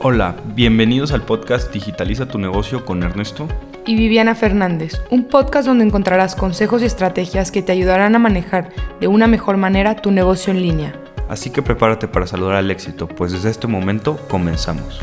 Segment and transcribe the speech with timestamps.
[0.00, 3.48] Hola, bienvenidos al podcast Digitaliza tu negocio con Ernesto
[3.84, 8.70] y Viviana Fernández, un podcast donde encontrarás consejos y estrategias que te ayudarán a manejar
[9.00, 10.94] de una mejor manera tu negocio en línea.
[11.28, 15.00] Así que prepárate para saludar al éxito, pues desde este momento comenzamos.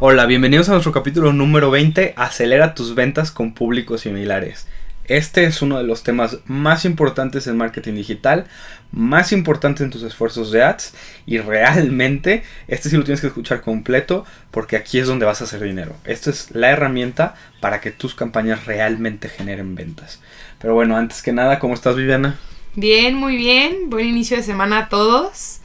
[0.00, 4.66] Hola, bienvenidos a nuestro capítulo número 20, Acelera tus ventas con públicos similares.
[5.08, 8.46] Este es uno de los temas más importantes en marketing digital,
[8.92, 10.94] más importante en tus esfuerzos de ads
[11.26, 15.44] y realmente este sí lo tienes que escuchar completo porque aquí es donde vas a
[15.44, 15.94] hacer dinero.
[16.04, 20.20] Esta es la herramienta para que tus campañas realmente generen ventas.
[20.58, 22.38] Pero bueno, antes que nada, ¿cómo estás Viviana?
[22.74, 23.88] Bien, muy bien.
[23.88, 25.60] Buen inicio de semana a todos.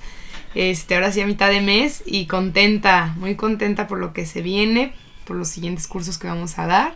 [0.53, 4.41] Este, ahora sí a mitad de mes y contenta, muy contenta por lo que se
[4.41, 4.93] viene,
[5.25, 6.95] por los siguientes cursos que vamos a dar.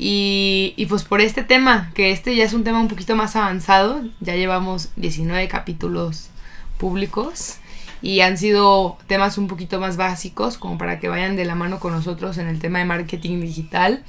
[0.00, 4.02] Y, pues por este tema, que este ya es un tema un poquito más avanzado,
[4.20, 6.30] ya llevamos 19 capítulos
[6.78, 7.56] públicos
[8.00, 11.80] y han sido temas un poquito más básicos como para que vayan de la mano
[11.80, 14.04] con nosotros en el tema de marketing digital.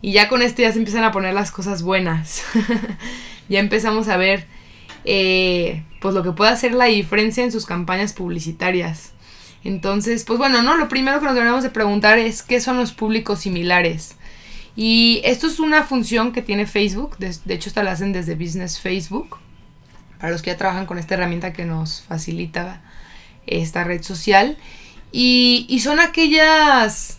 [0.00, 2.44] Y ya con este ya se empiezan a poner las cosas buenas.
[3.48, 4.46] ya empezamos a ver
[5.04, 9.12] eh, pues lo que puede hacer la diferencia en sus campañas publicitarias.
[9.64, 10.76] Entonces, pues bueno, ¿no?
[10.76, 14.16] Lo primero que nos deberíamos de preguntar es qué son los públicos similares.
[14.76, 18.78] Y esto es una función que tiene Facebook, de, hecho esta la hacen desde Business
[18.78, 19.38] Facebook,
[20.18, 22.82] para los que ya trabajan con esta herramienta que nos facilita
[23.46, 24.58] esta red social.
[25.12, 27.18] Y, son aquellas,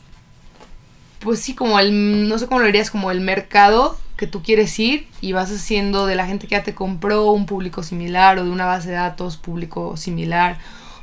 [1.19, 4.77] pues sí, como el, no sé cómo lo dirías, como el mercado que tú quieres
[4.79, 8.43] ir y vas haciendo de la gente que ya te compró un público similar o
[8.43, 10.57] de una base de datos público similar.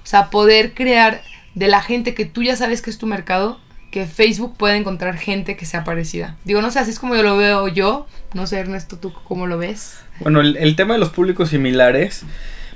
[0.04, 1.22] O sea, poder crear
[1.54, 3.58] de la gente que tú ya sabes que es tu mercado,
[3.94, 6.36] que Facebook puede encontrar gente que sea parecida.
[6.42, 8.08] Digo, no sé, así es como yo lo veo yo.
[8.34, 10.00] No sé, Ernesto, ¿tú cómo lo ves?
[10.18, 12.24] Bueno, el, tema de los públicos similares,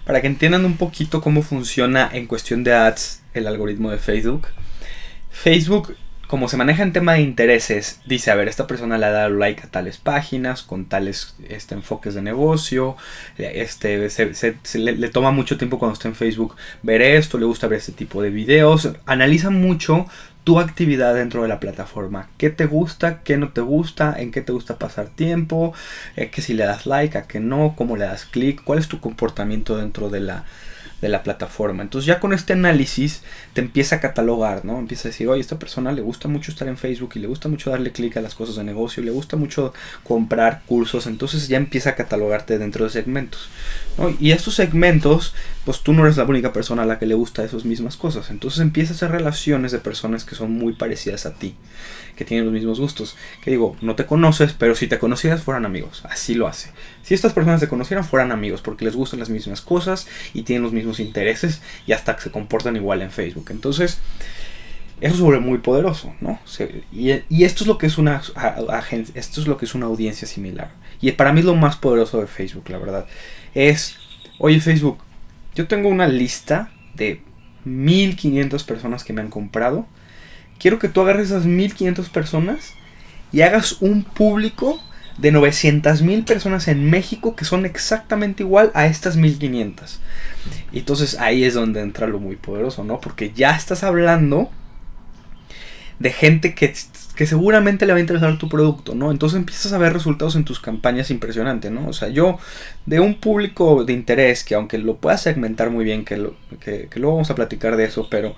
[0.04, 4.46] para que entiendan un poquito cómo funciona en cuestión de ads el algoritmo de Facebook.
[5.32, 5.96] Facebook
[6.28, 9.30] como se maneja en tema de intereses, dice, a ver, esta persona le ha dado
[9.30, 12.96] like a tales páginas, con tales este, enfoques de negocio,
[13.38, 17.66] este, se, le, le, toma mucho tiempo cuando está en Facebook ver esto, le gusta
[17.66, 20.06] ver este tipo de videos, analiza mucho
[20.48, 22.30] tu actividad dentro de la plataforma.
[22.38, 23.22] ¿Qué te gusta?
[23.22, 24.14] ¿Qué no te gusta?
[24.16, 25.74] ¿En qué te gusta pasar tiempo?
[26.16, 27.18] Eh, ¿Que si le das like?
[27.18, 27.74] ¿A que no?
[27.76, 28.64] ¿Cómo le das clic?
[28.64, 30.46] ¿Cuál es tu comportamiento dentro de la,
[31.00, 31.82] de la plataforma.
[31.82, 33.22] Entonces ya con este análisis
[33.52, 34.78] te empieza a catalogar, ¿no?
[34.78, 37.48] Empieza a decir, oye, esta persona le gusta mucho estar en Facebook y le gusta
[37.48, 39.72] mucho darle clic a las cosas de negocio, le gusta mucho
[40.02, 43.48] comprar cursos, entonces ya empieza a catalogarte dentro de segmentos.
[44.20, 45.34] Y estos segmentos,
[45.68, 48.30] pues tú no eres la única persona a la que le gusta esas mismas cosas.
[48.30, 51.56] Entonces empieza a hacer relaciones de personas que son muy parecidas a ti,
[52.16, 53.18] que tienen los mismos gustos.
[53.44, 56.06] Que digo, no te conoces, pero si te conocieras fueran amigos.
[56.08, 56.70] Así lo hace.
[57.02, 60.62] Si estas personas se conocieran fueran amigos porque les gustan las mismas cosas y tienen
[60.62, 63.48] los mismos intereses y hasta que se comportan igual en Facebook.
[63.50, 63.98] Entonces,
[65.02, 66.40] eso es sobre muy poderoso, ¿no?
[66.90, 67.10] y,
[67.44, 68.22] esto es lo que es una
[69.14, 70.70] esto es lo que es una audiencia similar.
[71.02, 73.06] Y para mí es lo más poderoso de Facebook, la verdad.
[73.52, 73.96] Es,
[74.38, 75.06] oye Facebook,
[75.58, 77.20] yo tengo una lista de
[77.64, 79.88] 1500 personas que me han comprado.
[80.60, 82.74] Quiero que tú agarres esas 1500 personas
[83.32, 84.80] y hagas un público
[85.18, 89.98] de 900 mil personas en México que son exactamente igual a estas 1500.
[90.70, 93.00] Y entonces ahí es donde entra lo muy poderoso, ¿no?
[93.00, 94.52] Porque ya estás hablando
[95.98, 96.72] de gente que,
[97.18, 99.10] que, seguramente le va a interesar tu producto, ¿no?
[99.10, 101.88] Entonces empiezas a ver resultados en tus campañas impresionantes, ¿no?
[101.88, 102.38] O sea, yo
[102.86, 106.88] de un público de interés que aunque lo puedas segmentar muy bien, que, lo, que,
[106.88, 108.36] que luego vamos a platicar de eso, pero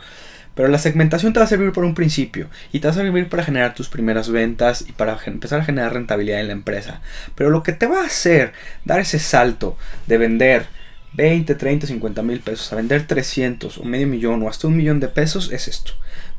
[0.55, 3.29] pero la segmentación te va a servir por un principio y te va a servir
[3.29, 7.01] para generar tus primeras ventas y para empezar a generar rentabilidad en la empresa.
[7.35, 8.53] Pero lo que te va a hacer
[8.85, 10.67] dar ese salto de vender
[11.13, 15.01] 20, 30, 50 mil pesos a vender 300 o medio millón o hasta un millón
[15.01, 15.93] de pesos es esto,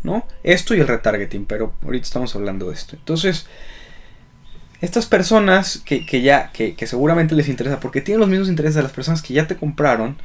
[0.04, 0.26] ¿no?
[0.44, 2.96] Esto y el retargeting, pero ahorita estamos hablando de esto.
[2.96, 3.48] Entonces,
[4.82, 8.84] estas personas que, ya, que, que seguramente les interesa porque tienen los mismos intereses de
[8.84, 10.18] las personas que ya te compraron,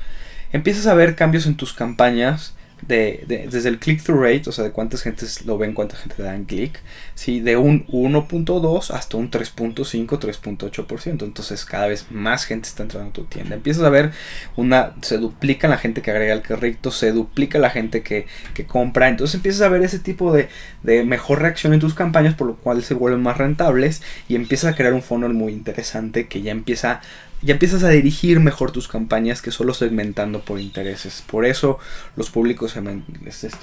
[0.52, 4.70] empiezas a ver cambios en tus campañas de, desde el click-through rate, o sea, de
[4.70, 6.80] cuántas gentes lo ven, cuánta gente le dan clic,
[7.14, 7.40] ¿sí?
[7.40, 11.24] de un 1.2 hasta un 3.5, 3.8%.
[11.24, 13.56] Entonces cada vez más gente está entrando a tu tienda.
[13.56, 14.12] Empiezas a ver
[14.56, 18.66] una, se duplica la gente que agrega el carrito, se duplica la gente que, que
[18.66, 19.08] compra.
[19.08, 20.48] Entonces empiezas a ver ese tipo de,
[20.82, 24.72] de, mejor reacción en tus campañas, por lo cual se vuelven más rentables y empiezas
[24.72, 27.00] a crear un funnel muy interesante que ya empieza
[27.42, 31.22] ya empiezas a dirigir mejor tus campañas que solo segmentando por intereses.
[31.26, 31.78] Por eso
[32.16, 32.76] los públicos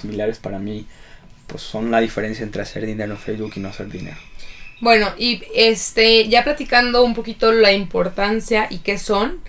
[0.00, 0.86] similares para mí
[1.46, 4.16] pues son la diferencia entre hacer dinero en Facebook y no hacer dinero.
[4.80, 9.40] Bueno, y este ya platicando un poquito la importancia y qué son,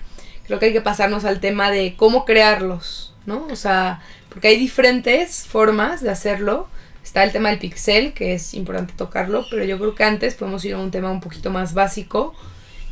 [0.45, 3.06] creo que hay que pasarnos al tema de cómo crearlos.
[3.25, 3.48] ¿no?
[3.51, 6.68] O sea, porque hay diferentes formas de hacerlo.
[7.04, 10.66] Está el tema del pixel, que es importante tocarlo, pero yo creo que antes podemos
[10.66, 12.33] ir a un tema un poquito más básico,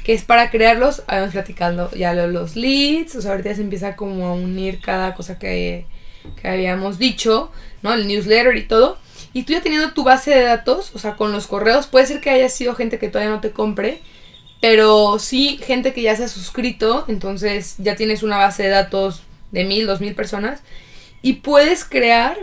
[0.03, 4.27] que es para crearlos, habíamos platicando ya los leads, o sea, ahorita se empieza como
[4.27, 5.85] a unir cada cosa que,
[6.41, 7.51] que habíamos dicho,
[7.81, 7.94] ¿no?
[7.94, 8.97] El newsletter y todo.
[9.33, 12.19] Y tú ya teniendo tu base de datos, o sea, con los correos, puede ser
[12.19, 14.01] que haya sido gente que todavía no te compre,
[14.61, 19.23] pero sí gente que ya se ha suscrito, entonces ya tienes una base de datos
[19.51, 20.61] de mil, dos mil personas,
[21.21, 22.38] y puedes crear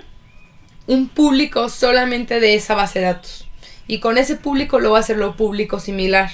[0.87, 3.47] un público solamente de esa base de datos.
[3.87, 6.31] Y con ese público lo va a hacer lo público similar.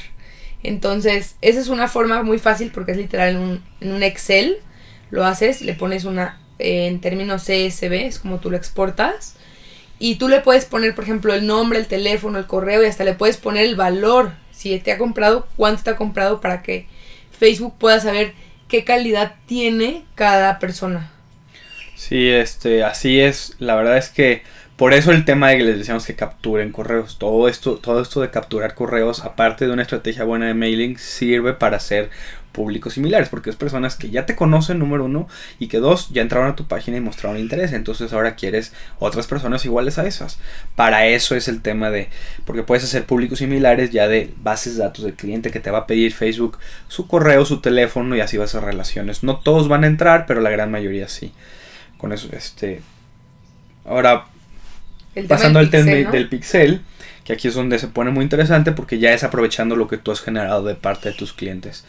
[0.69, 4.59] Entonces, esa es una forma muy fácil porque es literal en un, Excel.
[5.11, 9.37] Lo haces, le pones una, eh, en términos CSV, es como tú lo exportas.
[9.99, 13.05] Y tú le puedes poner, por ejemplo, el nombre, el teléfono, el correo y hasta
[13.05, 14.33] le puedes poner el valor.
[14.53, 16.87] Si te ha comprado, cuánto te ha comprado para que
[17.39, 18.35] Facebook pueda saber
[18.69, 21.11] qué calidad tiene cada persona.
[21.95, 23.55] Sí, este, así es.
[23.59, 24.43] La verdad es que
[24.77, 27.17] por eso el tema de que les decíamos que capturen correos.
[27.19, 31.55] Todo esto, todo esto de capturar correos, aparte de una estrategia buena de mailing, sirve
[31.55, 32.11] para hacer
[32.53, 35.29] públicos similares, porque es personas que ya te conocen, número uno,
[35.59, 39.27] y que dos, ya entraron a tu página y mostraron interés, entonces ahora quieres otras
[39.27, 40.39] personas iguales a esas.
[40.75, 42.09] Para eso es el tema de,
[42.47, 45.81] porque puedes hacer públicos similares ya de bases de datos del cliente que te va
[45.81, 46.59] a pedir Facebook
[46.89, 49.23] su correo, su teléfono y así vas a hacer relaciones.
[49.23, 51.33] No todos van a entrar, pero la gran mayoría sí.
[51.99, 52.81] Con eso, este...
[53.85, 54.27] Ahora,
[55.29, 56.83] pasando al tema del pixel,
[57.25, 60.13] que aquí es donde se pone muy interesante porque ya es aprovechando lo que tú
[60.13, 61.85] has generado de parte de tus clientes.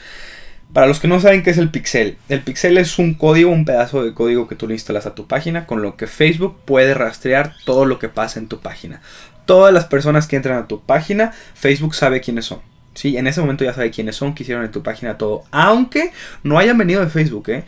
[0.73, 3.63] Para los que no saben qué es el pixel, el pixel es un código, un
[3.63, 6.93] pedazo de código que tú le instalas a tu página, con lo que Facebook puede
[6.93, 9.01] rastrear todo lo que pasa en tu página.
[9.45, 12.59] Todas las personas que entran a tu página, Facebook sabe quiénes son.
[12.95, 16.11] Sí, en ese momento ya sabe quiénes son, que hicieron en tu página todo, aunque
[16.43, 17.63] no hayan venido de Facebook, ¿eh?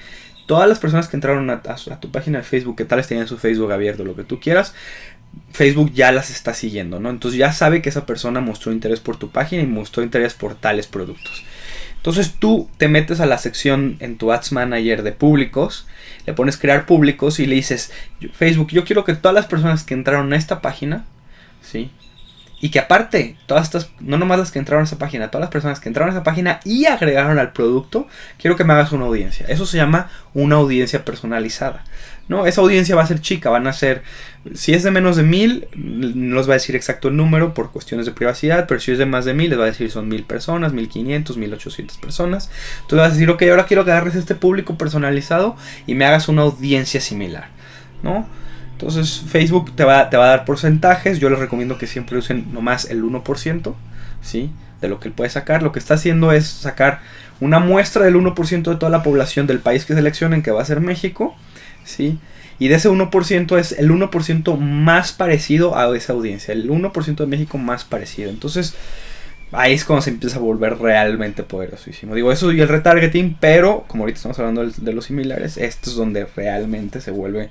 [0.45, 3.27] Todas las personas que entraron a, a tu página de Facebook, que tal vez tenían
[3.27, 4.73] su Facebook abierto, lo que tú quieras,
[5.51, 7.09] Facebook ya las está siguiendo, ¿no?
[7.09, 10.55] Entonces ya sabe que esa persona mostró interés por tu página y mostró interés por
[10.55, 11.43] tales productos.
[11.97, 15.85] Entonces tú te metes a la sección en tu Ads Manager de públicos,
[16.25, 17.91] le pones crear públicos y le dices,
[18.33, 21.05] Facebook, yo quiero que todas las personas que entraron a esta página,
[21.61, 21.91] ¿sí?
[22.61, 25.51] Y que aparte, todas estas, no nomás las que entraron a esa página, todas las
[25.51, 28.07] personas que entraron a esa página y agregaron al producto,
[28.37, 29.45] quiero que me hagas una audiencia.
[29.47, 31.83] Eso se llama una audiencia personalizada.
[32.27, 34.03] No, esa audiencia va a ser chica, van a ser,
[34.53, 37.71] si es de menos de mil, no les va a decir exacto el número por
[37.71, 40.07] cuestiones de privacidad, pero si es de más de mil, les va a decir son
[40.07, 42.51] mil personas, mil quinientos, mil ochocientas personas.
[42.91, 45.55] Le vas a decir, ok, ahora quiero que agarres este público personalizado
[45.87, 47.47] y me hagas una audiencia similar,
[48.03, 48.27] ¿no?
[48.79, 52.53] Entonces Facebook te va, te va a dar porcentajes, yo les recomiendo que siempre usen
[52.53, 53.73] nomás el 1%,
[54.21, 54.51] ¿sí?
[54.79, 55.61] De lo que él puede sacar.
[55.61, 57.01] Lo que está haciendo es sacar
[57.41, 60.65] una muestra del 1% de toda la población del país que seleccionen, que va a
[60.65, 61.35] ser México,
[61.83, 62.19] ¿sí?
[62.57, 67.27] Y de ese 1% es el 1% más parecido a esa audiencia, el 1% de
[67.27, 68.29] México más parecido.
[68.29, 68.75] Entonces,
[69.51, 72.15] ahí es cuando se empieza a volver realmente poderosísimo.
[72.15, 75.97] Digo, eso y el retargeting, pero como ahorita estamos hablando de los similares, esto es
[75.97, 77.49] donde realmente se vuelve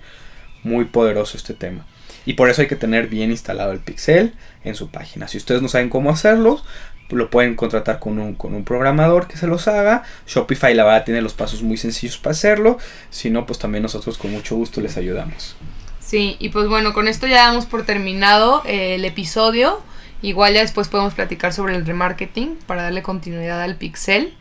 [0.63, 1.87] muy poderoso este tema.
[2.27, 4.35] Y por eso hay que tener bien instalado el pixel
[4.65, 5.29] en su página.
[5.29, 6.63] Si ustedes no saben cómo hacerlo,
[7.11, 10.03] lo pueden contratar con un, con un programador que se los haga.
[10.27, 12.79] Shopify la verdad tiene los pasos muy sencillos para hacerlo.
[13.11, 15.57] Si no, pues también nosotros con mucho gusto les ayudamos.
[16.01, 19.83] Sí, y pues bueno, con esto ya damos por terminado eh, el episodio.
[20.21, 24.35] Igual ya después podemos platicar sobre el remarketing para darle continuidad al pixel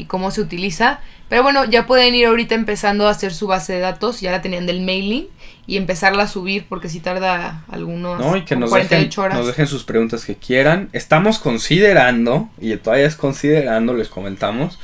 [0.00, 1.00] y cómo se utiliza.
[1.28, 4.42] Pero bueno, ya pueden ir ahorita empezando a hacer su base de datos, ya la
[4.42, 5.28] tenían del mailing
[5.66, 9.38] y empezarla a subir porque si tarda algunos no, y que nos dejen, horas.
[9.38, 10.88] nos dejen sus preguntas que quieran.
[10.92, 14.80] Estamos considerando, y todavía es considerando, les comentamos,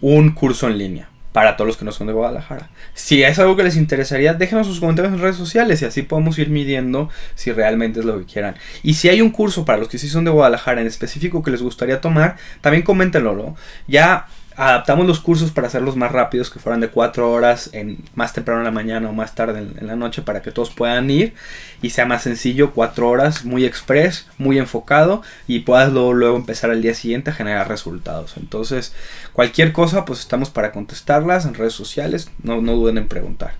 [0.00, 2.68] un curso en línea para todos los que no son de Guadalajara.
[2.94, 6.38] Si es algo que les interesaría, déjenos sus comentarios en redes sociales y así podemos
[6.38, 8.56] ir midiendo si realmente es lo que quieran.
[8.82, 11.50] Y si hay un curso para los que sí son de Guadalajara en específico que
[11.50, 13.56] les gustaría tomar, también coméntenlo, ¿no?
[13.86, 18.32] Ya adaptamos los cursos para hacerlos más rápidos, que fueran de 4 horas en más
[18.32, 21.34] temprano en la mañana o más tarde en, la noche para que todos puedan ir
[21.80, 26.82] y sea más sencillo, 4 horas, muy express, muy enfocado y puedas luego, empezar al
[26.82, 28.34] día siguiente a generar resultados.
[28.36, 28.94] Entonces,
[29.32, 33.54] cualquier cosa, pues estamos para contestarlas en redes sociales, no, no duden en preguntar.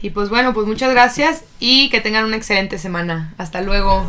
[0.00, 3.34] Y pues bueno, pues muchas gracias y que tengan una excelente semana.
[3.38, 4.04] Hasta luego.